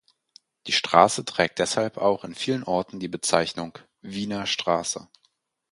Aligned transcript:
Die 0.65 0.71
Straße 0.71 1.25
trägt 1.25 1.59
deshalb 1.59 1.97
auch 1.97 2.23
in 2.23 2.33
vielen 2.33 2.63
Orten 2.63 2.99
die 2.99 3.07
Bezeichnung 3.07 3.77
"Wiener 4.01 4.47
Straße". 4.47 5.07